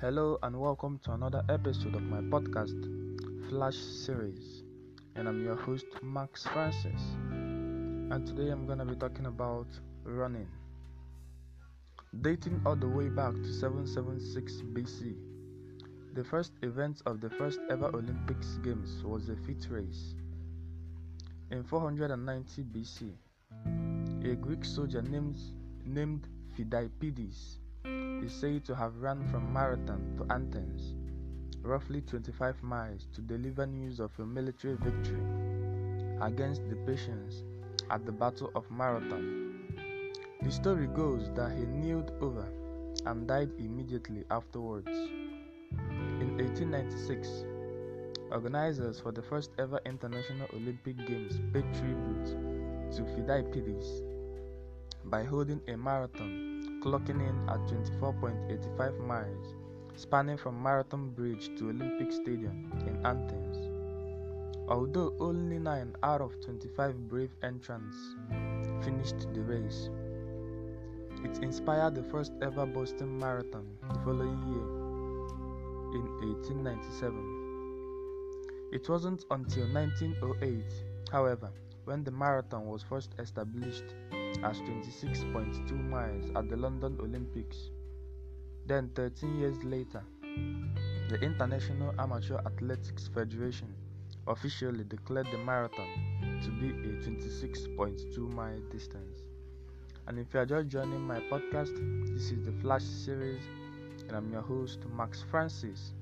Hello 0.00 0.38
and 0.44 0.60
welcome 0.60 1.00
to 1.02 1.10
another 1.10 1.42
episode 1.48 1.96
of 1.96 2.04
my 2.04 2.20
podcast, 2.20 2.78
Flash 3.48 3.74
Series. 3.74 4.62
And 5.16 5.28
I'm 5.28 5.44
your 5.44 5.56
host, 5.56 5.86
Max 6.04 6.44
Francis. 6.44 7.02
And 7.32 8.24
today 8.24 8.50
I'm 8.50 8.64
going 8.64 8.78
to 8.78 8.84
be 8.84 8.94
talking 8.94 9.26
about 9.26 9.66
running. 10.04 10.46
Dating 12.20 12.60
all 12.64 12.76
the 12.76 12.86
way 12.86 13.08
back 13.08 13.34
to 13.34 13.52
776 13.52 14.62
BC, 14.72 15.16
the 16.14 16.22
first 16.22 16.52
event 16.62 17.02
of 17.04 17.20
the 17.20 17.30
first 17.30 17.58
ever 17.68 17.88
Olympics 17.88 18.58
Games 18.62 19.02
was 19.02 19.28
a 19.30 19.34
feet 19.34 19.66
race. 19.68 20.14
In 21.50 21.64
490 21.64 22.62
BC, 22.62 23.14
a 24.30 24.36
Greek 24.36 24.64
soldier 24.64 25.02
named, 25.02 25.40
named 25.84 26.28
Phidippides 26.56 27.58
is 28.24 28.32
said 28.32 28.64
to 28.64 28.74
have 28.74 28.96
run 28.96 29.26
from 29.30 29.52
Marathon 29.52 30.14
to 30.16 30.24
Athens, 30.32 30.94
roughly 31.62 32.00
25 32.00 32.62
miles, 32.62 33.06
to 33.14 33.20
deliver 33.20 33.66
news 33.66 34.00
of 34.00 34.10
a 34.18 34.26
military 34.26 34.76
victory 34.76 35.22
against 36.20 36.68
the 36.68 36.76
Persians 36.76 37.44
at 37.90 38.04
the 38.04 38.12
Battle 38.12 38.50
of 38.54 38.70
Marathon. 38.70 39.64
The 40.42 40.50
story 40.50 40.86
goes 40.86 41.30
that 41.34 41.52
he 41.56 41.64
kneeled 41.66 42.12
over 42.20 42.46
and 43.06 43.26
died 43.26 43.50
immediately 43.58 44.24
afterwards. 44.30 44.88
In 46.20 46.36
1896, 46.38 47.44
organizers 48.30 49.00
for 49.00 49.12
the 49.12 49.22
first 49.22 49.50
ever 49.58 49.80
International 49.86 50.48
Olympic 50.54 50.96
Games 51.06 51.40
paid 51.52 51.64
tribute 51.74 52.26
to 52.92 53.02
Phidippides 53.02 54.02
by 55.04 55.24
holding 55.24 55.60
a 55.68 55.76
marathon 55.76 56.57
clocking 56.80 57.20
in 57.20 57.48
at 57.48 57.60
24.85 57.66 58.98
miles, 59.06 59.54
spanning 59.94 60.36
from 60.36 60.62
Marathon 60.62 61.10
Bridge 61.10 61.50
to 61.56 61.70
Olympic 61.70 62.12
Stadium 62.12 62.72
in 62.86 63.04
Athens. 63.04 63.56
Although 64.68 65.14
only 65.18 65.58
9 65.58 65.96
out 66.02 66.20
of 66.20 66.38
25 66.40 67.08
brave 67.08 67.34
entrants 67.42 67.96
finished 68.84 69.32
the 69.32 69.40
race, 69.40 69.90
it 71.24 71.42
inspired 71.42 71.94
the 71.94 72.04
first 72.04 72.32
ever 72.42 72.66
Boston 72.66 73.18
Marathon 73.18 73.66
the 73.88 73.98
following 74.00 74.42
year 74.46 74.68
in 75.94 76.06
1897. 76.20 77.48
It 78.70 78.88
wasn't 78.88 79.24
until 79.30 79.66
1908, 79.72 80.62
however, 81.10 81.50
when 81.86 82.04
the 82.04 82.10
marathon 82.10 82.66
was 82.66 82.82
first 82.82 83.14
established 83.18 83.94
as 84.44 84.58
26.2 84.60 85.72
miles 85.88 86.30
at 86.36 86.48
the 86.48 86.56
London 86.56 86.96
Olympics. 87.00 87.70
Then, 88.66 88.90
13 88.94 89.38
years 89.38 89.62
later, 89.64 90.02
the 91.08 91.18
International 91.22 91.94
Amateur 91.98 92.38
Athletics 92.38 93.08
Federation 93.08 93.74
officially 94.26 94.84
declared 94.84 95.26
the 95.32 95.38
marathon 95.38 95.88
to 96.42 96.50
be 96.50 96.68
a 96.68 96.92
26.2 97.02 98.18
mile 98.34 98.60
distance. 98.70 99.22
And 100.06 100.18
if 100.18 100.32
you 100.32 100.40
are 100.40 100.46
just 100.46 100.68
joining 100.68 101.00
my 101.00 101.20
podcast, 101.20 101.74
this 102.14 102.30
is 102.30 102.44
the 102.44 102.52
Flash 102.60 102.82
series, 102.82 103.42
and 104.06 104.16
I'm 104.16 104.30
your 104.32 104.42
host, 104.42 104.80
Max 104.96 105.22
Francis. 105.30 105.92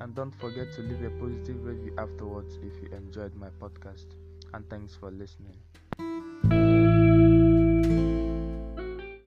And 0.00 0.14
don't 0.14 0.34
forget 0.34 0.72
to 0.74 0.82
leave 0.82 1.02
a 1.02 1.10
positive 1.18 1.64
review 1.64 1.94
afterwards 1.96 2.56
if 2.56 2.82
you 2.82 2.94
enjoyed 2.96 3.34
my 3.34 3.48
podcast. 3.60 4.06
And 4.52 4.68
thanks 4.68 4.94
for 4.94 5.10
listening. 5.10 5.56